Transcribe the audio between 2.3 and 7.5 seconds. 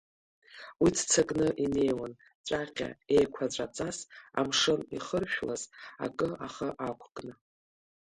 ҵәаҟьа еиқәаҵәаҵас амшын ихыршәлаз акы ахы ақәкны.